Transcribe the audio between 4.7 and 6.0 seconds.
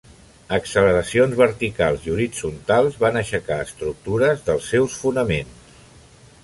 seus fonaments.